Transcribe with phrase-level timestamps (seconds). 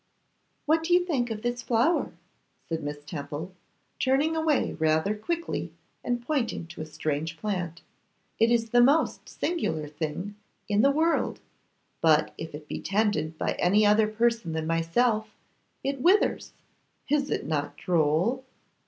[0.65, 2.11] 'What do you think of this flower?'
[2.67, 3.53] said Miss Temple,
[3.99, 7.83] turning away rather quickly and pointing to a strange plant.
[8.39, 10.33] 'It is the most singular thing
[10.67, 11.39] in the world:
[12.01, 15.35] but if it be tended by any other person than myself
[15.83, 16.53] it withers.
[17.07, 18.43] Is it not droll?